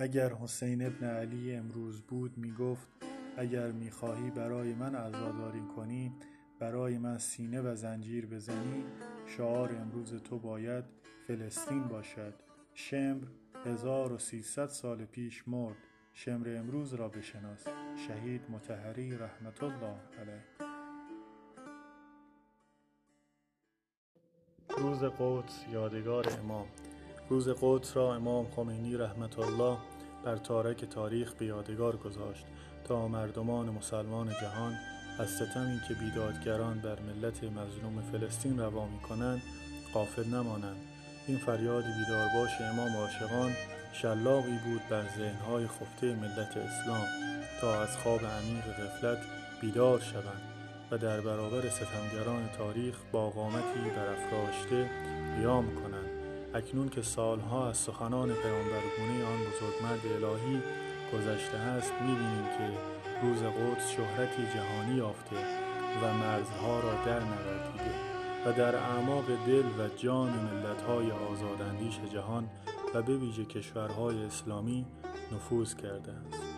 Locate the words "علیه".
20.20-20.44